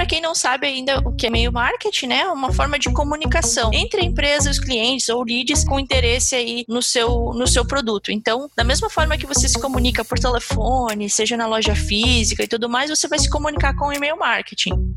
[0.00, 2.90] para quem não sabe ainda o que é e-mail marketing, né, é uma forma de
[2.90, 7.66] comunicação entre a empresa, os clientes ou leads com interesse aí no seu no seu
[7.66, 8.10] produto.
[8.10, 12.48] Então, da mesma forma que você se comunica por telefone, seja na loja física e
[12.48, 14.96] tudo mais, você vai se comunicar com e-mail marketing.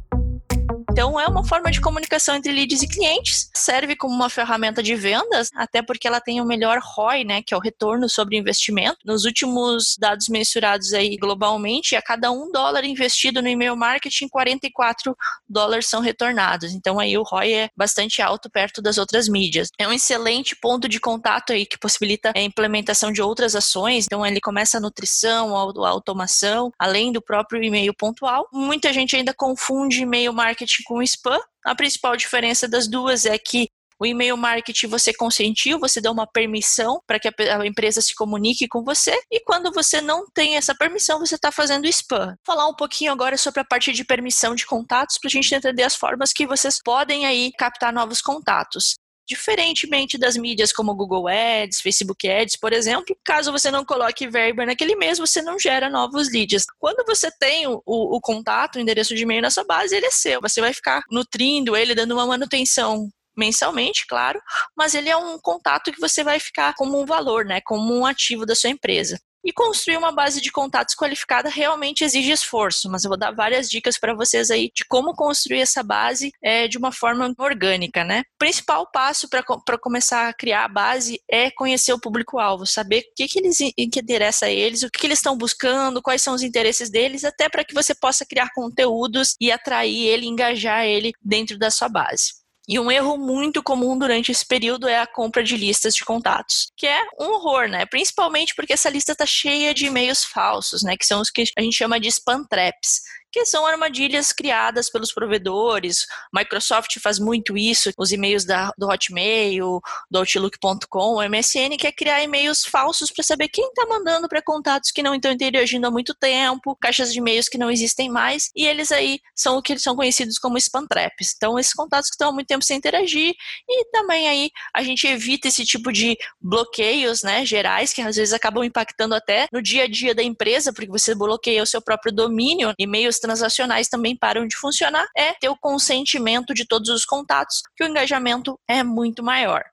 [0.93, 4.93] Então, é uma forma de comunicação entre leads e clientes, serve como uma ferramenta de
[4.93, 8.99] vendas, até porque ela tem o melhor ROI, né, que é o retorno sobre investimento.
[9.03, 15.17] Nos últimos dados mensurados aí globalmente, a cada um dólar investido no e-mail marketing, 44
[15.49, 16.71] dólares são retornados.
[16.73, 19.69] Então, aí o ROI é bastante alto perto das outras mídias.
[19.79, 24.05] É um excelente ponto de contato aí que possibilita a implementação de outras ações.
[24.05, 28.47] Então, ele começa a nutrição, a automação, além do próprio e-mail pontual.
[28.53, 31.39] Muita gente ainda confunde e-mail marketing com spam.
[31.65, 33.67] A principal diferença das duas é que
[33.99, 38.67] o e-mail marketing você consentiu, você dá uma permissão para que a empresa se comunique
[38.67, 42.25] com você, e quando você não tem essa permissão, você está fazendo spam.
[42.25, 45.55] Vou falar um pouquinho agora sobre a parte de permissão de contatos para a gente
[45.55, 48.95] entender as formas que vocês podem aí captar novos contatos.
[49.27, 54.65] Diferentemente das mídias como Google Ads, Facebook Ads, por exemplo, caso você não coloque verba
[54.65, 56.65] naquele mês, você não gera novos leads.
[56.77, 60.05] Quando você tem o, o, o contato, o endereço de e-mail na sua base, ele
[60.07, 60.41] é seu.
[60.41, 64.39] Você vai ficar nutrindo ele, dando uma manutenção mensalmente, claro,
[64.75, 68.05] mas ele é um contato que você vai ficar como um valor, né, como um
[68.05, 69.19] ativo da sua empresa.
[69.45, 73.69] E construir uma base de contatos qualificada realmente exige esforço, mas eu vou dar várias
[73.69, 78.21] dicas para vocês aí de como construir essa base é, de uma forma orgânica, né?
[78.35, 83.03] O principal passo para começar a criar a base é conhecer o público-alvo, saber o
[83.15, 86.41] que, que, eles, interessa a eles, o que, que eles estão buscando, quais são os
[86.41, 91.57] interesses deles, até para que você possa criar conteúdos e atrair ele, engajar ele dentro
[91.57, 92.42] da sua base.
[92.67, 96.71] E um erro muito comum durante esse período é a compra de listas de contatos,
[96.77, 97.85] que é um horror, né?
[97.85, 100.95] Principalmente porque essa lista está cheia de e-mails falsos, né?
[100.95, 103.01] Que são os que a gente chama de spam traps,
[103.33, 106.05] que são armadilhas criadas pelos provedores.
[106.31, 112.63] Microsoft faz muito isso, os e-mails da, do Hotmail, do Outlook.com, MSN quer criar e-mails
[112.63, 116.77] falsos para saber quem está mandando para contatos que não estão interagindo há muito tempo,
[116.79, 120.37] caixas de e-mails que não existem mais, e eles aí são o que são conhecidos
[120.37, 121.33] como spam traps.
[121.35, 123.33] Então, esses contatos que estão há muito tempo sem interagir,
[123.67, 128.31] e também aí a gente evita esse tipo de bloqueios, né, gerais, que às vezes
[128.33, 132.13] acabam impactando até no dia a dia da empresa, porque você bloqueia o seu próprio
[132.13, 137.61] domínio, e-mails transacionais também param de funcionar, é ter o consentimento de todos os contatos,
[137.75, 139.63] que o engajamento é muito maior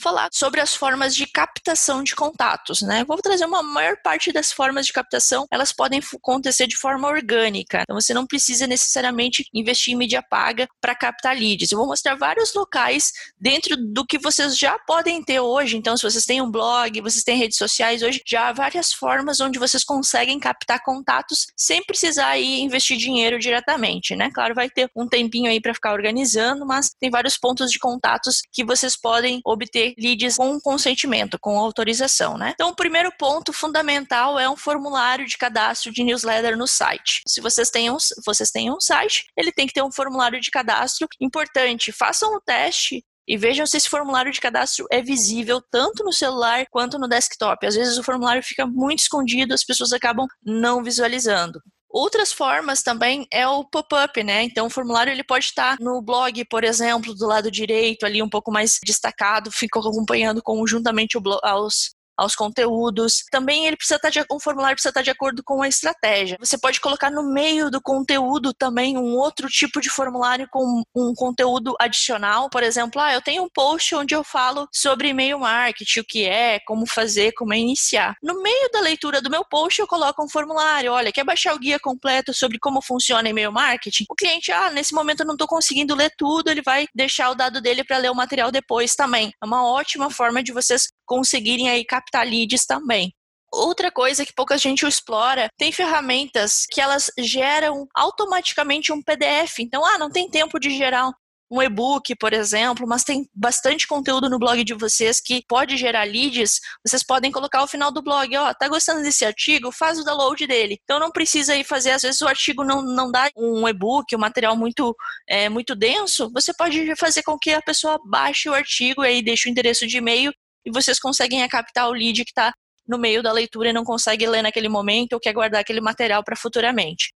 [0.00, 3.04] falar sobre as formas de captação de contatos, né?
[3.04, 7.82] Vou trazer uma maior parte das formas de captação, elas podem acontecer de forma orgânica.
[7.82, 11.72] Então você não precisa necessariamente investir em mídia paga para captar leads.
[11.72, 15.76] Eu vou mostrar vários locais dentro do que vocês já podem ter hoje.
[15.76, 19.40] Então se vocês têm um blog, vocês têm redes sociais, hoje já há várias formas
[19.40, 24.30] onde vocês conseguem captar contatos sem precisar aí investir dinheiro diretamente, né?
[24.32, 28.42] Claro, vai ter um tempinho aí para ficar organizando, mas tem vários pontos de contatos
[28.52, 32.52] que vocês podem obter leads com consentimento, com autorização, né?
[32.54, 37.22] Então, o primeiro ponto fundamental é um formulário de cadastro de newsletter no site.
[37.26, 40.50] Se vocês têm um, vocês têm um site, ele tem que ter um formulário de
[40.50, 41.92] cadastro importante.
[41.92, 46.64] Façam o teste e vejam se esse formulário de cadastro é visível tanto no celular
[46.70, 47.66] quanto no desktop.
[47.66, 51.60] Às vezes o formulário fica muito escondido, as pessoas acabam não visualizando.
[51.90, 54.42] Outras formas também é o pop-up, né?
[54.42, 58.28] Então o formulário ele pode estar no blog, por exemplo, do lado direito, ali um
[58.28, 63.24] pouco mais destacado, fica acompanhando conjuntamente aos aos conteúdos.
[63.30, 66.36] Também ele precisa estar de, um formulário precisa estar de acordo com a estratégia.
[66.40, 71.14] Você pode colocar no meio do conteúdo também um outro tipo de formulário com um
[71.14, 72.50] conteúdo adicional.
[72.50, 76.24] Por exemplo, ah, eu tenho um post onde eu falo sobre e-mail marketing, o que
[76.26, 78.16] é, como fazer, como é iniciar.
[78.22, 80.92] No meio da leitura do meu post eu coloco um formulário.
[80.92, 84.04] Olha, quer baixar o guia completo sobre como funciona e-mail marketing?
[84.10, 87.34] O cliente, ah, nesse momento eu não estou conseguindo ler tudo, ele vai deixar o
[87.34, 89.32] dado dele para ler o material depois também.
[89.42, 93.12] É uma ótima forma de vocês conseguirem aí captar leads também.
[93.50, 99.60] Outra coisa que pouca gente explora, tem ferramentas que elas geram automaticamente um PDF.
[99.60, 101.10] Então, ah, não tem tempo de gerar
[101.50, 106.04] um e-book, por exemplo, mas tem bastante conteúdo no blog de vocês que pode gerar
[106.04, 109.72] leads, vocês podem colocar ao final do blog, ó, oh, tá gostando desse artigo?
[109.72, 110.78] Faz o download dele.
[110.82, 114.18] Então não precisa aí fazer, às vezes o artigo não, não dá um e-book, um
[114.18, 114.94] material muito,
[115.26, 119.22] é, muito denso, você pode fazer com que a pessoa baixe o artigo e aí
[119.22, 120.32] deixe o endereço de e-mail
[120.68, 122.52] e vocês conseguem captar o lead que está
[122.86, 126.22] no meio da leitura e não consegue ler naquele momento ou quer guardar aquele material
[126.22, 127.14] para futuramente.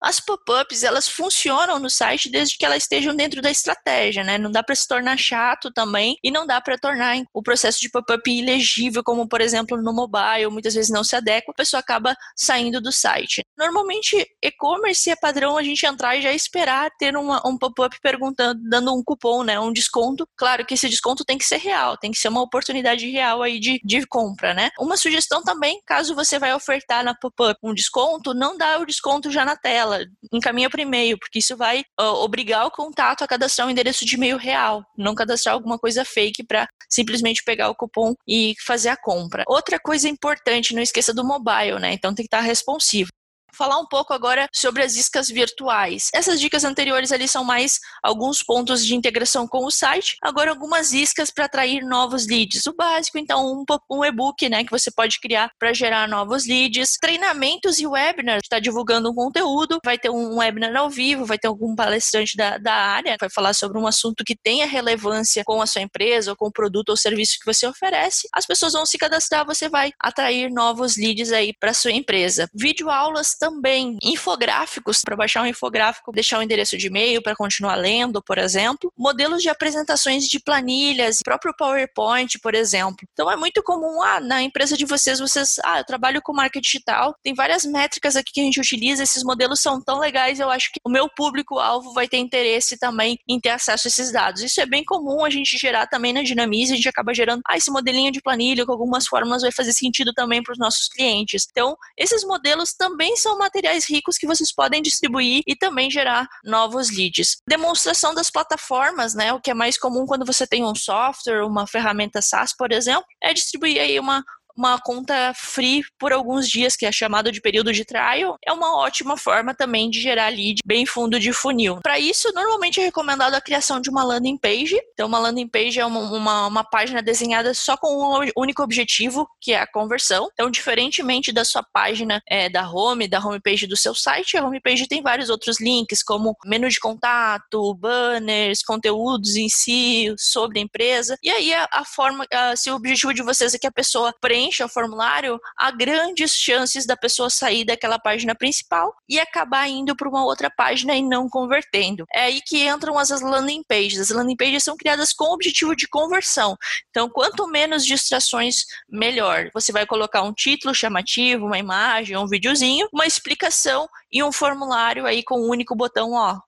[0.00, 4.38] As pop-ups, elas funcionam no site desde que elas estejam dentro da estratégia, né?
[4.38, 7.90] Não dá para se tornar chato também e não dá para tornar o processo de
[7.90, 12.14] pop-up ilegível, como por exemplo no mobile, muitas vezes não se adequa, a pessoa acaba
[12.36, 13.42] saindo do site.
[13.56, 18.60] Normalmente, e-commerce é padrão a gente entrar e já esperar ter uma, um pop-up perguntando,
[18.68, 19.58] dando um cupom, né?
[19.58, 20.26] Um desconto.
[20.36, 23.58] Claro que esse desconto tem que ser real, tem que ser uma oportunidade real aí
[23.58, 24.70] de, de compra, né?
[24.78, 29.30] Uma sugestão também, caso você vai ofertar na pop-up um desconto, não dá o desconto
[29.30, 33.28] já na tela tela, encaminha para e-mail, porque isso vai uh, obrigar o contato a
[33.28, 37.74] cadastrar um endereço de e-mail real, não cadastrar alguma coisa fake para simplesmente pegar o
[37.74, 39.44] cupom e fazer a compra.
[39.46, 41.92] Outra coisa importante, não esqueça do mobile, né?
[41.92, 43.08] Então tem que estar responsivo
[43.52, 46.10] falar um pouco agora sobre as iscas virtuais.
[46.14, 50.92] Essas dicas anteriores ali são mais alguns pontos de integração com o site, agora algumas
[50.92, 52.66] iscas para atrair novos leads.
[52.66, 56.96] O básico, então, um, um e-book, né, que você pode criar para gerar novos leads,
[57.00, 61.48] treinamentos e webinars, está divulgando um conteúdo, vai ter um webinar ao vivo, vai ter
[61.48, 65.66] algum palestrante da, da área, vai falar sobre um assunto que tenha relevância com a
[65.66, 68.28] sua empresa ou com o produto ou serviço que você oferece.
[68.32, 72.48] As pessoas vão se cadastrar, você vai atrair novos leads aí para sua empresa.
[72.54, 77.36] Vídeo aulas também infográficos, para baixar um infográfico, deixar o um endereço de e-mail para
[77.36, 78.92] continuar lendo, por exemplo.
[78.96, 83.06] Modelos de apresentações de planilhas, próprio PowerPoint, por exemplo.
[83.12, 86.58] Então é muito comum, ah, na empresa de vocês, vocês, ah, eu trabalho com marketing
[86.60, 90.50] digital, tem várias métricas aqui que a gente utiliza, esses modelos são tão legais, eu
[90.50, 94.42] acho que o meu público-alvo vai ter interesse também em ter acesso a esses dados.
[94.42, 97.56] Isso é bem comum a gente gerar também na Dinamize, a gente acaba gerando, ah,
[97.56, 101.46] esse modelinho de planilha com algumas fórmulas vai fazer sentido também para os nossos clientes.
[101.50, 106.26] Então, esses modelos também são são materiais ricos que vocês podem distribuir e também gerar
[106.42, 107.36] novos leads.
[107.46, 109.32] Demonstração das plataformas, né?
[109.34, 113.04] O que é mais comum quando você tem um software, uma ferramenta SaaS, por exemplo,
[113.22, 114.24] é distribuir aí uma,
[114.58, 118.76] uma conta free por alguns dias, que é chamado de período de trial, é uma
[118.76, 121.78] ótima forma também de gerar lead bem fundo de funil.
[121.80, 124.76] Para isso, normalmente é recomendado a criação de uma landing page.
[124.92, 129.28] Então, uma landing page é uma, uma, uma página desenhada só com um único objetivo,
[129.40, 130.28] que é a conversão.
[130.32, 134.88] Então, diferentemente da sua página é, da home, da homepage do seu site, a homepage
[134.88, 141.16] tem vários outros links, como menu de contato, banners, conteúdos em si, sobre a empresa.
[141.22, 144.12] E aí, a, a forma, a, se o objetivo de vocês é que a pessoa
[144.20, 149.68] preencha preencha o formulário, há grandes chances da pessoa sair daquela página principal e acabar
[149.68, 152.04] indo para uma outra página e não convertendo.
[152.12, 154.00] É aí que entram as landing pages.
[154.00, 156.56] As landing pages são criadas com o objetivo de conversão.
[156.90, 159.50] Então, quanto menos distrações, melhor.
[159.52, 165.06] Você vai colocar um título chamativo, uma imagem, um videozinho, uma explicação e um formulário
[165.06, 166.38] aí com um único botão, ó,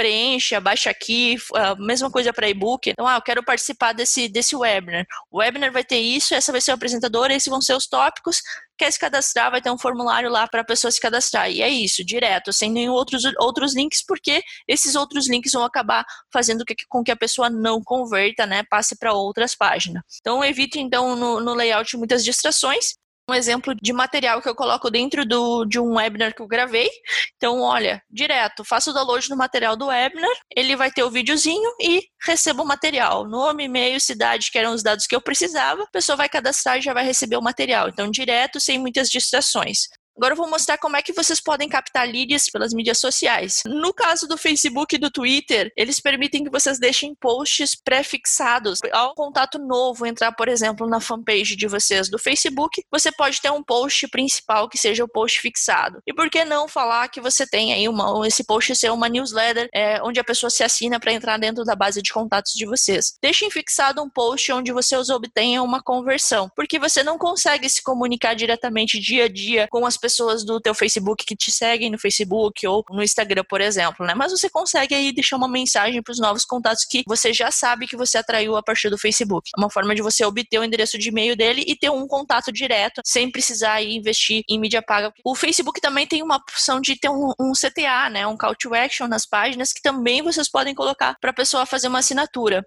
[0.00, 2.88] preencha, baixa aqui, a mesma coisa para e-book.
[2.88, 5.04] Então, ah, eu quero participar desse, desse webinar.
[5.30, 8.40] O webinar vai ter isso, essa vai ser o apresentador, esses vão ser os tópicos.
[8.78, 11.50] Quer se cadastrar, vai ter um formulário lá para a pessoa se cadastrar.
[11.50, 16.06] E é isso, direto, sem nenhum outros, outros links, porque esses outros links vão acabar
[16.32, 18.62] fazendo com que a pessoa não converta, né?
[18.70, 20.02] Passe para outras páginas.
[20.18, 22.94] Então, evite, então, no, no layout muitas distrações
[23.30, 26.90] um exemplo de material que eu coloco dentro do, de um webinar que eu gravei.
[27.36, 31.70] Então, olha, direto, faço o download do material do webinar, ele vai ter o videozinho
[31.80, 33.26] e recebo o material.
[33.26, 36.82] Nome, e-mail, cidade, que eram os dados que eu precisava, a pessoa vai cadastrar e
[36.82, 37.88] já vai receber o material.
[37.88, 39.88] Então, direto, sem muitas distrações.
[40.20, 43.62] Agora eu vou mostrar como é que vocês podem captar leads pelas mídias sociais.
[43.64, 48.80] No caso do Facebook e do Twitter, eles permitem que vocês deixem posts pré-fixados.
[48.92, 53.50] Ao contato novo entrar, por exemplo, na fanpage de vocês do Facebook, você pode ter
[53.50, 56.02] um post principal que seja o post fixado.
[56.06, 59.70] E por que não falar que você tem aí uma, esse post ser uma newsletter
[59.72, 63.14] é, onde a pessoa se assina para entrar dentro da base de contatos de vocês?
[63.22, 68.34] Deixem fixado um post onde vocês obtenham uma conversão, porque você não consegue se comunicar
[68.34, 71.98] diretamente dia a dia com as pessoas pessoas do teu Facebook que te seguem no
[71.98, 74.12] Facebook ou no Instagram, por exemplo, né?
[74.14, 77.86] Mas você consegue aí deixar uma mensagem para os novos contatos que você já sabe
[77.86, 79.50] que você atraiu a partir do Facebook.
[79.56, 82.50] É uma forma de você obter o endereço de e-mail dele e ter um contato
[82.50, 85.12] direto, sem precisar investir em mídia paga.
[85.24, 88.26] O Facebook também tem uma opção de ter um, um CTA, né?
[88.26, 91.86] Um call to action nas páginas que também vocês podem colocar para a pessoa fazer
[91.86, 92.66] uma assinatura.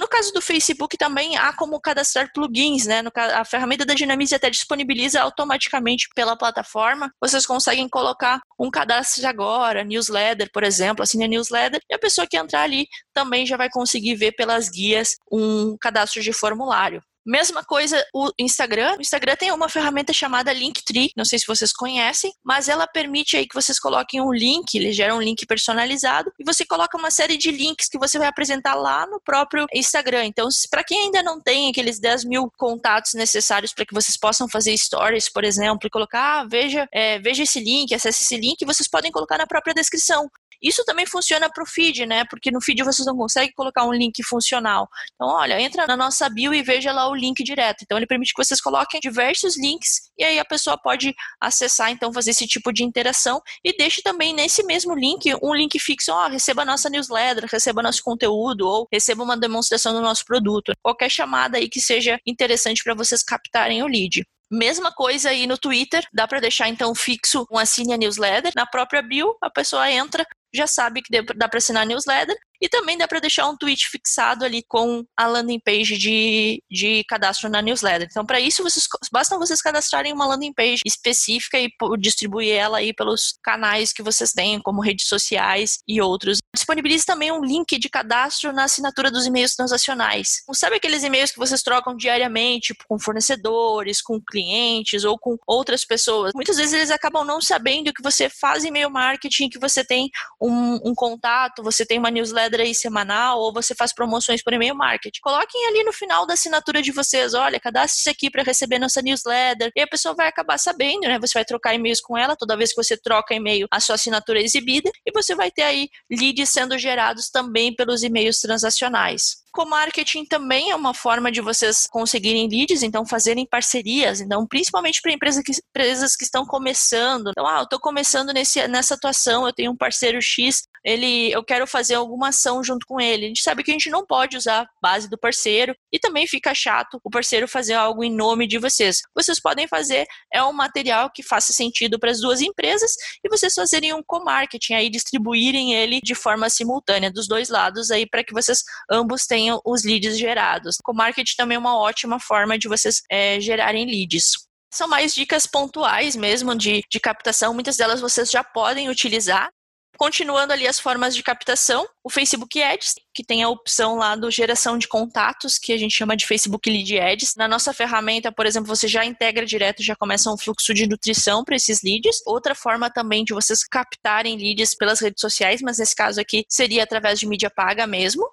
[0.00, 3.02] No caso do Facebook também há como cadastrar plugins, né?
[3.02, 7.12] No, a ferramenta da Dynamize até disponibiliza automaticamente pela plataforma.
[7.20, 12.26] Vocês conseguem colocar um cadastro agora, newsletter, por exemplo, assine a newsletter, e a pessoa
[12.26, 17.02] que entrar ali também já vai conseguir ver pelas guias um cadastro de formulário.
[17.26, 18.96] Mesma coisa o Instagram.
[18.96, 23.36] O Instagram tem uma ferramenta chamada Linktree, não sei se vocês conhecem, mas ela permite
[23.36, 27.10] aí que vocês coloquem um link, ele gera um link personalizado e você coloca uma
[27.10, 30.24] série de links que você vai apresentar lá no próprio Instagram.
[30.24, 34.48] Então, para quem ainda não tem aqueles 10 mil contatos necessários para que vocês possam
[34.48, 38.64] fazer stories, por exemplo, e colocar, ah, veja, é, veja esse link, acesse esse link,
[38.64, 40.28] vocês podem colocar na própria descrição.
[40.62, 42.24] Isso também funciona para o feed, né?
[42.24, 44.88] Porque no feed vocês não conseguem colocar um link funcional.
[45.14, 47.82] Então, olha, entra na nossa bio e veja lá o link direto.
[47.82, 52.12] Então, ele permite que vocês coloquem diversos links e aí a pessoa pode acessar, então,
[52.12, 56.28] fazer esse tipo de interação e deixe também nesse mesmo link um link fixo, ó,
[56.28, 60.72] receba nossa newsletter, receba nosso conteúdo ou receba uma demonstração do nosso produto.
[60.82, 64.24] Qualquer chamada aí que seja interessante para vocês captarem o lead.
[64.52, 68.52] Mesma coisa aí no Twitter, dá para deixar então fixo um assine a newsletter.
[68.56, 72.68] Na própria bio, a pessoa entra, já sabe que dá para assinar a newsletter e
[72.68, 77.48] também dá para deixar um tweet fixado ali com a landing page de, de cadastro
[77.48, 78.08] na newsletter.
[78.10, 82.92] Então, para isso, vocês, basta vocês cadastrarem uma landing page específica e distribuir ela aí
[82.92, 86.38] pelos canais que vocês têm, como redes sociais e outros.
[86.54, 90.42] Disponibilize também um link de cadastro na assinatura dos e-mails transacionais.
[90.46, 95.84] Não sabe aqueles e-mails que vocês trocam diariamente com fornecedores, com clientes ou com outras
[95.84, 96.32] pessoas?
[96.34, 100.90] Muitas vezes eles acabam não sabendo que você faz e-mail marketing, que você tem um,
[100.90, 105.20] um contato, você tem uma newsletter aí semanal ou você faz promoções por e-mail marketing.
[105.22, 109.70] Coloquem ali no final da assinatura de vocês, olha, cadastre-se aqui para receber nossa newsletter.
[109.76, 111.18] E a pessoa vai acabar sabendo, né?
[111.20, 114.40] Você vai trocar e-mails com ela, toda vez que você troca e-mail, a sua assinatura
[114.40, 119.40] é exibida e você vai ter aí leads sendo gerados também pelos e-mails transacionais.
[119.52, 125.12] Co-marketing também é uma forma de vocês conseguirem leads, então fazerem parcerias, então principalmente para
[125.12, 127.30] empresas que, empresas que estão começando.
[127.30, 131.44] Então, ah, eu estou começando nesse, nessa atuação, eu tenho um parceiro X, ele, eu
[131.44, 133.24] quero fazer alguma ação junto com ele.
[133.24, 136.26] A gente sabe que a gente não pode usar a base do parceiro e também
[136.26, 139.00] fica chato o parceiro fazer algo em nome de vocês.
[139.14, 142.92] Vocês podem fazer é um material que faça sentido para as duas empresas
[143.24, 148.06] e vocês fazerem um co-marketing aí distribuírem ele de forma simultânea dos dois lados aí
[148.06, 150.76] para que vocês ambos tenham os leads gerados.
[150.86, 154.50] O marketing também é uma ótima forma de vocês é, gerarem leads.
[154.72, 159.50] São mais dicas pontuais mesmo de, de captação, muitas delas vocês já podem utilizar.
[160.00, 164.30] Continuando ali as formas de captação, o Facebook Ads, que tem a opção lá do
[164.30, 167.34] geração de contatos, que a gente chama de Facebook Lead Ads.
[167.36, 171.44] Na nossa ferramenta, por exemplo, você já integra direto, já começa um fluxo de nutrição
[171.44, 172.22] para esses leads.
[172.24, 176.82] Outra forma também de vocês captarem leads pelas redes sociais, mas nesse caso aqui seria
[176.82, 178.26] através de mídia paga mesmo.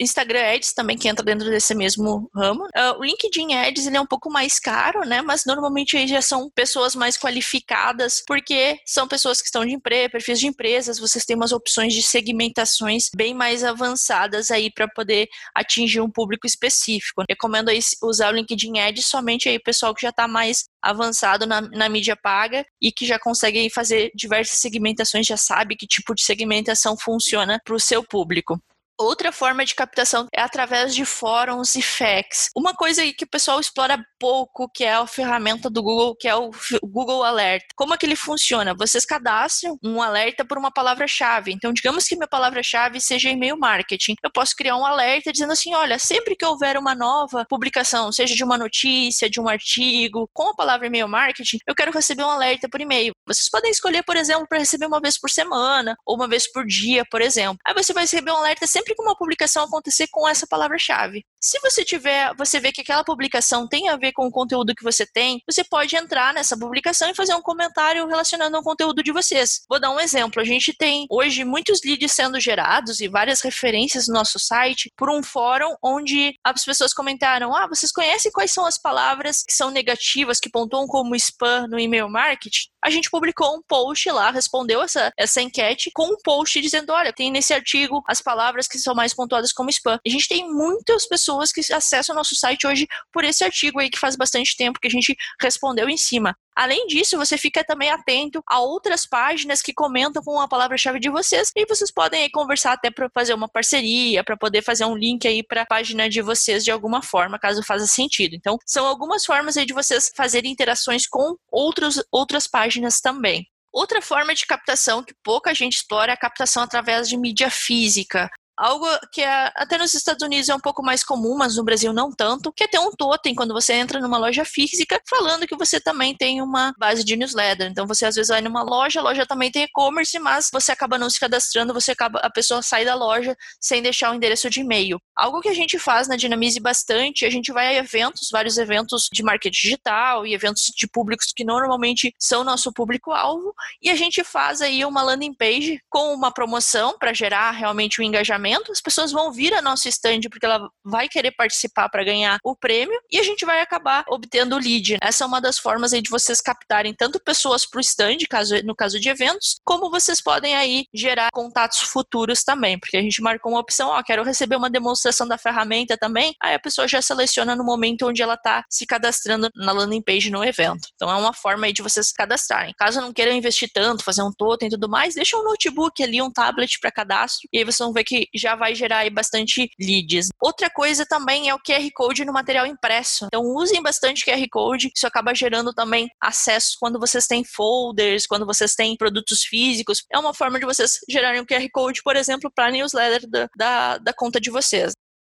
[0.00, 2.64] Instagram Ads também que entra dentro desse mesmo ramo.
[2.64, 5.22] Uh, o LinkedIn Ads ele é um pouco mais caro, né?
[5.22, 10.12] Mas normalmente aí já são pessoas mais qualificadas, porque são pessoas que estão de emprego,
[10.12, 15.28] perfis de empresas, vocês têm umas opções de segmentações bem mais avançadas aí para poder
[15.54, 17.24] atingir um público específico.
[17.28, 21.46] Recomendo aí usar o LinkedIn Ads somente aí o pessoal que já está mais avançado
[21.46, 26.14] na, na mídia paga e que já consegue fazer diversas segmentações, já sabe que tipo
[26.14, 28.60] de segmentação funciona para o seu público.
[29.00, 32.50] Outra forma de captação é através de fóruns e FAQs.
[32.56, 36.34] Uma coisa que o pessoal explora pouco, que é a ferramenta do Google, que é
[36.34, 36.50] o
[36.82, 37.62] Google Alert.
[37.76, 38.74] Como é que ele funciona?
[38.74, 41.52] Vocês cadastram um alerta por uma palavra-chave.
[41.52, 44.16] Então, digamos que minha palavra-chave seja e-mail marketing.
[44.20, 48.34] Eu posso criar um alerta dizendo assim: olha, sempre que houver uma nova publicação, seja
[48.34, 52.30] de uma notícia, de um artigo, com a palavra e-mail marketing, eu quero receber um
[52.30, 53.12] alerta por e-mail.
[53.24, 56.66] Vocês podem escolher, por exemplo, para receber uma vez por semana ou uma vez por
[56.66, 57.58] dia, por exemplo.
[57.64, 61.24] Aí você vai receber um alerta sempre sempre que uma publicação acontecer com essa palavra-chave.
[61.40, 64.82] Se você tiver, você vê que aquela publicação tem a ver com o conteúdo que
[64.82, 69.12] você tem, você pode entrar nessa publicação e fazer um comentário relacionando ao conteúdo de
[69.12, 69.60] vocês.
[69.68, 70.42] Vou dar um exemplo.
[70.42, 75.08] A gente tem hoje muitos leads sendo gerados e várias referências no nosso site por
[75.10, 79.70] um fórum onde as pessoas comentaram: "Ah, vocês conhecem quais são as palavras que são
[79.70, 84.82] negativas, que pontuam como spam no e-mail marketing?" A gente publicou um post lá, respondeu
[84.82, 88.94] essa essa enquete com um post dizendo: "Olha, tem nesse artigo as palavras que são
[88.94, 90.00] mais pontuadas como spam.
[90.04, 93.90] A gente tem muitas pessoas que acessam o nosso site hoje por esse artigo aí
[93.90, 96.36] que faz bastante tempo que a gente respondeu em cima.
[96.54, 101.08] Além disso, você fica também atento a outras páginas que comentam com a palavra-chave de
[101.08, 104.96] vocês e vocês podem aí conversar até para fazer uma parceria, para poder fazer um
[104.96, 108.34] link aí para a página de vocês de alguma forma, caso faça sentido.
[108.34, 113.46] Então, são algumas formas aí de vocês fazerem interações com outros, outras páginas também.
[113.72, 118.28] Outra forma de captação que pouca gente explora é a captação através de mídia física.
[118.58, 121.92] Algo que é, até nos Estados Unidos é um pouco mais comum, mas no Brasil
[121.92, 125.56] não tanto, que é ter um totem quando você entra numa loja física falando que
[125.56, 127.70] você também tem uma base de newsletter.
[127.70, 130.98] Então você às vezes vai numa loja, a loja também tem e-commerce, mas você acaba
[130.98, 134.60] não se cadastrando, você acaba a pessoa sai da loja sem deixar o endereço de
[134.60, 135.00] e-mail.
[135.14, 139.08] Algo que a gente faz na Dinamize bastante, a gente vai a eventos, vários eventos
[139.12, 144.24] de marketing digital e eventos de públicos que normalmente são nosso público-alvo, e a gente
[144.24, 148.80] faz aí uma landing page com uma promoção para gerar realmente o um engajamento as
[148.80, 152.98] pessoas vão vir a nosso stand porque ela vai querer participar para ganhar o prêmio
[153.10, 154.96] e a gente vai acabar obtendo o lead.
[155.02, 158.54] Essa é uma das formas aí de vocês captarem tanto pessoas para o stand, caso,
[158.64, 163.22] no caso de eventos, como vocês podem aí gerar contatos futuros também, porque a gente
[163.22, 167.02] marcou uma opção, ó, quero receber uma demonstração da ferramenta também, aí a pessoa já
[167.02, 170.88] seleciona no momento onde ela está se cadastrando na landing page no evento.
[170.94, 172.74] Então é uma forma aí de vocês cadastrarem.
[172.78, 176.20] Caso não queiram investir tanto, fazer um totem e tudo mais, deixa um notebook ali,
[176.22, 179.68] um tablet para cadastro, e aí vocês vão ver que já vai gerar aí bastante
[179.78, 180.28] leads.
[180.40, 183.26] Outra coisa também é o QR Code no material impresso.
[183.26, 188.46] Então usem bastante QR Code, isso acaba gerando também acesso quando vocês têm folders, quando
[188.46, 190.04] vocês têm produtos físicos.
[190.12, 193.48] É uma forma de vocês gerarem um QR Code, por exemplo, para a newsletter da,
[193.56, 194.92] da, da conta de vocês.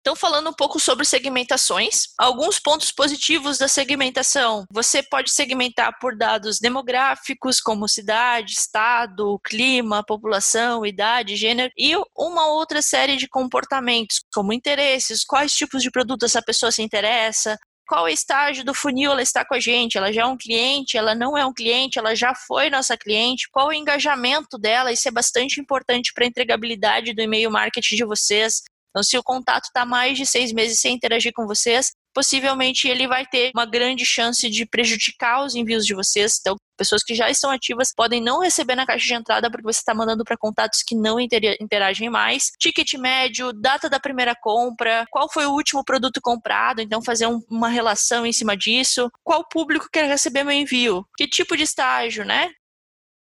[0.08, 4.64] Então, falando um pouco sobre segmentações, alguns pontos positivos da segmentação.
[4.72, 12.46] Você pode segmentar por dados demográficos, como cidade, estado, clima, população, idade, gênero, e uma
[12.46, 18.08] outra série de comportamentos, como interesses, quais tipos de produtos essa pessoa se interessa, qual
[18.08, 21.36] estágio do funil ela está com a gente, ela já é um cliente, ela não
[21.36, 25.60] é um cliente, ela já foi nossa cliente, qual o engajamento dela, isso é bastante
[25.60, 28.62] importante para a entregabilidade do e-mail marketing de vocês.
[28.98, 33.06] Então, se o contato está mais de seis meses sem interagir com vocês, possivelmente ele
[33.06, 36.38] vai ter uma grande chance de prejudicar os envios de vocês.
[36.40, 39.78] Então, pessoas que já estão ativas podem não receber na caixa de entrada porque você
[39.78, 42.50] está mandando para contatos que não interagem mais.
[42.58, 47.40] Ticket médio, data da primeira compra, qual foi o último produto comprado, então fazer um,
[47.48, 49.08] uma relação em cima disso.
[49.22, 51.06] Qual público quer receber meu envio?
[51.16, 52.50] Que tipo de estágio, né?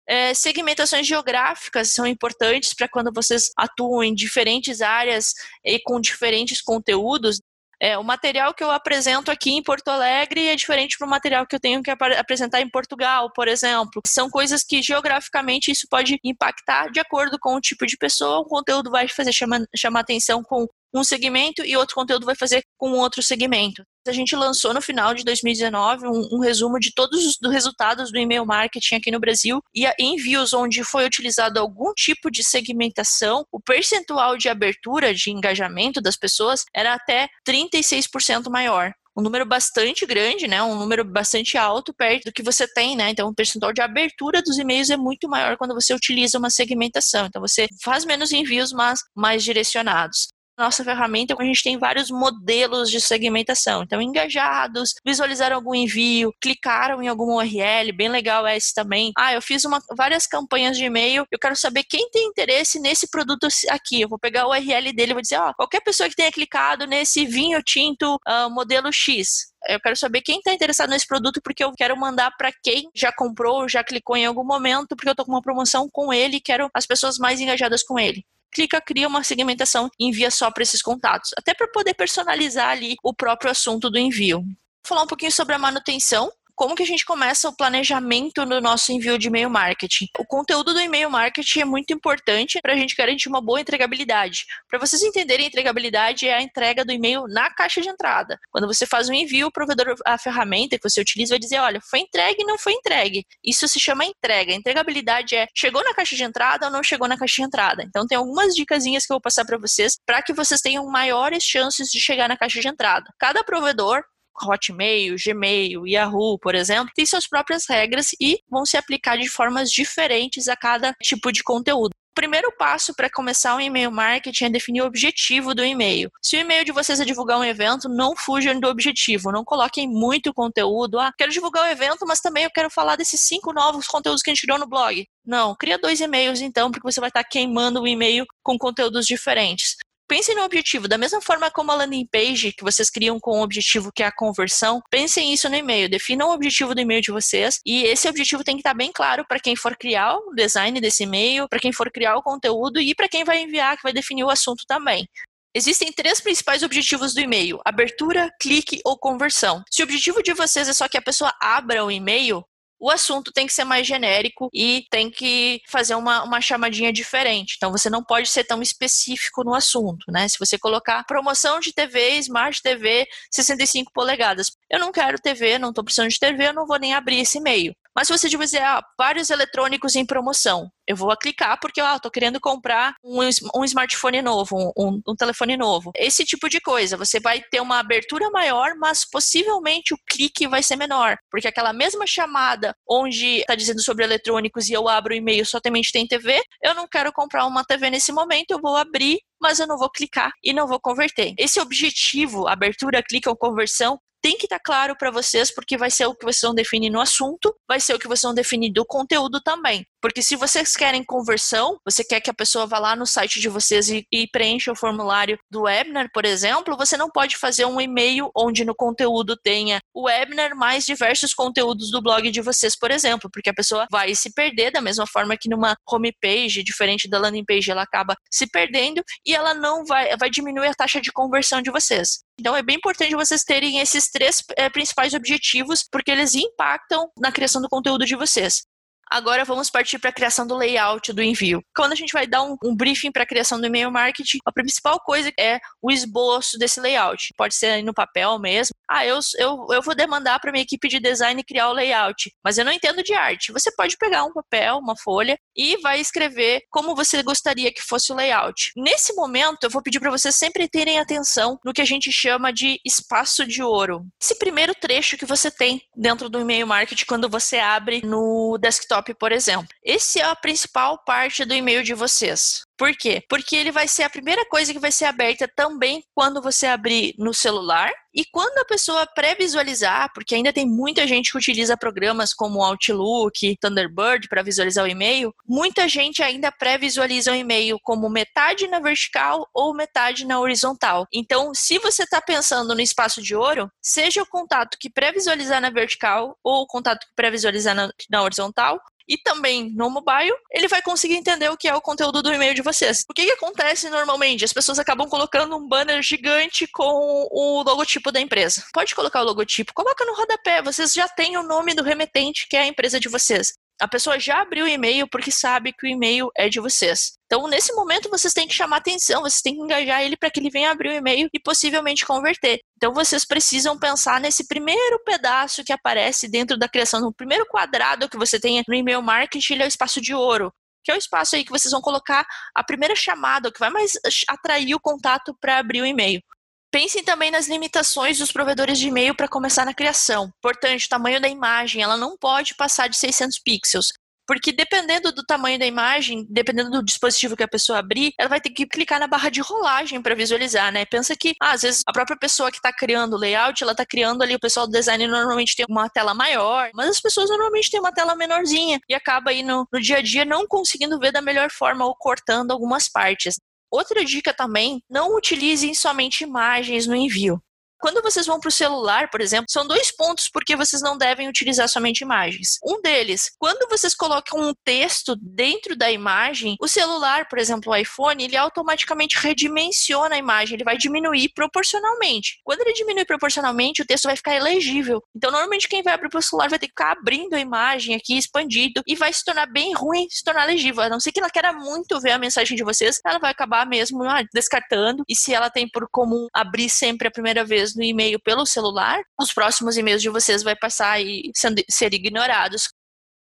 [0.10, 5.34] É, segmentações geográficas são importantes para quando vocês atuam em diferentes áreas
[5.66, 7.42] e com diferentes conteúdos.
[7.80, 11.56] É, o material que eu apresento aqui em Porto Alegre é diferente do material que
[11.56, 14.02] eu tenho que ap apresentar em Portugal, por exemplo.
[14.08, 18.40] São coisas que geograficamente isso pode impactar de acordo com o tipo de pessoa.
[18.40, 22.64] O conteúdo vai fazer chamar, chamar atenção com um segmento e outro conteúdo vai fazer
[22.78, 23.84] com outro segmento.
[24.08, 28.18] A gente lançou no final de 2019 um, um resumo de todos os resultados do
[28.18, 33.60] e-mail marketing aqui no Brasil e envios onde foi utilizado algum tipo de segmentação, o
[33.60, 40.48] percentual de abertura, de engajamento das pessoas era até 36% maior um número bastante grande,
[40.48, 40.62] né?
[40.62, 43.10] Um número bastante alto perto do que você tem, né?
[43.10, 47.26] Então, o percentual de abertura dos e-mails é muito maior quando você utiliza uma segmentação.
[47.26, 52.90] Então, você faz menos envios, mas mais direcionados nossa ferramenta, a gente tem vários modelos
[52.90, 53.84] de segmentação.
[53.84, 59.12] Então, engajados, visualizaram algum envio, clicaram em alguma URL, bem legal esse também.
[59.18, 63.10] Ah, eu fiz uma, várias campanhas de e-mail, eu quero saber quem tem interesse nesse
[63.10, 64.02] produto aqui.
[64.02, 66.88] Eu vou pegar a URL dele e vou dizer, ó, qualquer pessoa que tenha clicado
[66.88, 71.64] nesse vinho tinto uh, modelo X, eu quero saber quem está interessado nesse produto porque
[71.64, 75.26] eu quero mandar para quem já comprou, já clicou em algum momento, porque eu estou
[75.26, 79.08] com uma promoção com ele e quero as pessoas mais engajadas com ele clica, cria
[79.08, 83.52] uma segmentação e envia só para esses contatos, até para poder personalizar ali o próprio
[83.52, 84.44] assunto do envio.
[84.86, 88.92] Falar um pouquinho sobre a manutenção como que a gente começa o planejamento no nosso
[88.92, 90.08] envio de e-mail marketing?
[90.18, 94.44] O conteúdo do e-mail marketing é muito importante para a gente garantir uma boa entregabilidade.
[94.68, 98.40] Para vocês entenderem, entregabilidade é a entrega do e-mail na caixa de entrada.
[98.50, 101.80] Quando você faz um envio, o provedor, a ferramenta que você utiliza vai dizer, olha,
[101.80, 103.24] foi entregue, não foi entregue.
[103.46, 104.52] Isso se chama entrega.
[104.52, 107.84] entregabilidade é chegou na caixa de entrada ou não chegou na caixa de entrada.
[107.84, 111.44] Então tem algumas dicasinhas que eu vou passar para vocês para que vocês tenham maiores
[111.44, 113.06] chances de chegar na caixa de entrada.
[113.20, 114.04] Cada provedor
[114.46, 119.72] Hotmail, Gmail, Yahoo, por exemplo, têm suas próprias regras e vão se aplicar de formas
[119.72, 121.92] diferentes a cada tipo de conteúdo.
[121.92, 126.10] O primeiro passo para começar um e-mail marketing é definir o objetivo do e-mail.
[126.20, 129.88] Se o e-mail de vocês é divulgar um evento, não fujam do objetivo, não coloquem
[129.88, 131.00] muito conteúdo.
[131.00, 134.24] Ah, quero divulgar o um evento, mas também eu quero falar desses cinco novos conteúdos
[134.24, 135.06] que a gente criou no blog.
[135.24, 139.76] Não, cria dois e-mails então, porque você vai estar queimando o e-mail com conteúdos diferentes.
[140.08, 143.44] Pensem no objetivo, da mesma forma como a landing page que vocês criam com o
[143.44, 147.12] objetivo que é a conversão, pensem isso no e-mail, definam o objetivo do e-mail de
[147.12, 150.80] vocês e esse objetivo tem que estar bem claro para quem for criar o design
[150.80, 153.92] desse e-mail, para quem for criar o conteúdo e para quem vai enviar, que vai
[153.92, 155.06] definir o assunto também.
[155.54, 159.62] Existem três principais objetivos do e-mail: abertura, clique ou conversão.
[159.70, 162.46] Se o objetivo de vocês é só que a pessoa abra o e-mail,
[162.80, 167.56] o assunto tem que ser mais genérico e tem que fazer uma, uma chamadinha diferente.
[167.58, 170.28] Então você não pode ser tão específico no assunto, né?
[170.28, 175.70] Se você colocar promoção de TV, Smart TV 65 polegadas, eu não quero TV, não
[175.70, 177.76] estou precisando de TV, eu não vou nem abrir esse e-mail.
[177.98, 182.12] Mas se você dizer, ah, vários eletrônicos em promoção, eu vou clicar porque ah, estou
[182.12, 183.18] querendo comprar um,
[183.56, 185.92] um smartphone novo, um, um, telefone novo.
[185.96, 190.62] Esse tipo de coisa, você vai ter uma abertura maior, mas possivelmente o clique vai
[190.62, 195.18] ser menor, porque aquela mesma chamada onde está dizendo sobre eletrônicos e eu abro o
[195.18, 199.18] e-mail somente tem TV, eu não quero comprar uma TV nesse momento, eu vou abrir
[199.40, 201.34] mas eu não vou clicar e não vou converter.
[201.38, 205.90] Esse objetivo, abertura, clique ou conversão, tem que estar tá claro para vocês, porque vai
[205.90, 208.74] ser o que vocês vão definir no assunto, vai ser o que vocês vão definir
[208.74, 209.86] do conteúdo também.
[210.02, 213.48] Porque se vocês querem conversão, você quer que a pessoa vá lá no site de
[213.48, 217.80] vocês e, e preencha o formulário do webinar, por exemplo, você não pode fazer um
[217.80, 222.92] e-mail onde no conteúdo tenha o webinar mais diversos conteúdos do blog de vocês, por
[222.92, 227.18] exemplo, porque a pessoa vai se perder da mesma forma que numa homepage, diferente da
[227.18, 231.14] landing page, ela acaba se perdendo e ela não vai, vai diminuir a taxa de
[231.14, 232.27] conversão de vocês.
[232.40, 237.32] Então é bem importante vocês terem esses três é, principais objetivos, porque eles impactam na
[237.32, 238.64] criação do conteúdo de vocês.
[239.10, 241.62] Agora vamos partir para a criação do layout do envio.
[241.76, 244.52] Quando a gente vai dar um, um briefing para a criação do e-mail marketing, a
[244.52, 247.34] principal coisa é o esboço desse layout.
[247.38, 248.74] Pode ser no papel mesmo.
[248.90, 252.58] Ah, eu, eu, eu vou demandar para minha equipe de design criar o layout, mas
[252.58, 253.52] eu não entendo de arte.
[253.52, 258.12] Você pode pegar um papel, uma folha e vai escrever como você gostaria que fosse
[258.12, 258.72] o layout.
[258.76, 262.52] Nesse momento, eu vou pedir para vocês sempre terem atenção no que a gente chama
[262.52, 264.06] de espaço de ouro.
[264.22, 268.97] Esse primeiro trecho que você tem dentro do e-mail marketing quando você abre no desktop
[268.98, 269.68] desktop, por exemplo.
[269.84, 272.67] Esse é a principal parte do e-mail de vocês.
[272.78, 273.24] Por quê?
[273.28, 277.16] Porque ele vai ser a primeira coisa que vai ser aberta também quando você abrir
[277.18, 282.34] no celular e quando a pessoa pré-visualizar, porque ainda tem muita gente que utiliza programas
[282.34, 288.68] como Outlook, Thunderbird para visualizar o e-mail, muita gente ainda pré-visualiza o e-mail como metade
[288.68, 291.08] na vertical ou metade na horizontal.
[291.14, 295.70] Então, se você está pensando no espaço de ouro, seja o contato que pré-visualizar na
[295.70, 300.82] vertical ou o contato que pré-visualizar na, na horizontal, e também no mobile, ele vai
[300.82, 303.04] conseguir entender o que é o conteúdo do e-mail de vocês.
[303.10, 304.44] O que, que acontece normalmente?
[304.44, 308.64] As pessoas acabam colocando um banner gigante com o logotipo da empresa.
[308.74, 312.58] Pode colocar o logotipo, coloca no rodapé, vocês já têm o nome do remetente, que
[312.58, 315.90] é a empresa de vocês a pessoa já abriu o e-mail porque sabe que o
[315.90, 317.14] e-mail é de vocês.
[317.26, 320.40] Então, nesse momento, vocês têm que chamar atenção, vocês têm que engajar ele para que
[320.40, 322.60] ele venha abrir o e-mail e possivelmente converter.
[322.76, 328.10] Então, vocês precisam pensar nesse primeiro pedaço que aparece dentro da criação, no primeiro quadrado
[328.10, 330.52] que você tem no e-mail marketing, ele é o espaço de ouro
[330.84, 334.00] que é o espaço aí que vocês vão colocar a primeira chamada, que vai mais
[334.30, 336.22] atrair o contato para abrir o e-mail.
[336.70, 340.30] Pensem também nas limitações dos provedores de e-mail para começar na criação.
[340.42, 343.88] Portanto, o tamanho da imagem, ela não pode passar de 600 pixels.
[344.28, 348.42] Porque dependendo do tamanho da imagem, dependendo do dispositivo que a pessoa abrir, ela vai
[348.42, 350.84] ter que clicar na barra de rolagem para visualizar, né?
[350.86, 353.86] Pensa que, ah, às vezes, a própria pessoa que está criando o layout, ela está
[353.86, 357.72] criando ali, o pessoal do design normalmente tem uma tela maior, mas as pessoas normalmente
[357.72, 361.14] têm uma tela menorzinha e acaba aí no, no dia a dia não conseguindo ver
[361.14, 363.36] da melhor forma ou cortando algumas partes.
[363.72, 367.42] Outra dica também, não utilizem somente imagens no envio.
[367.80, 371.28] Quando vocês vão para o celular, por exemplo, são dois pontos porque vocês não devem
[371.28, 372.58] utilizar somente imagens.
[372.66, 377.76] Um deles, quando vocês colocam um texto dentro da imagem, o celular, por exemplo, o
[377.76, 382.40] iPhone, ele automaticamente redimensiona a imagem, ele vai diminuir proporcionalmente.
[382.44, 385.04] Quando ele diminui proporcionalmente, o texto vai ficar elegível.
[385.16, 388.18] Então, normalmente, quem vai abrir o celular vai ter que ficar abrindo a imagem aqui,
[388.18, 390.84] expandido, e vai se tornar bem ruim, se tornar legível.
[390.84, 393.68] A não ser que ela queira muito ver a mensagem de vocês, ela vai acabar
[393.68, 395.04] mesmo ah, descartando.
[395.08, 399.02] E se ela tem por comum abrir sempre a primeira vez no e-mail pelo celular,
[399.20, 401.32] os próximos e-mails de vocês vai passar e
[401.70, 402.70] ser ignorados.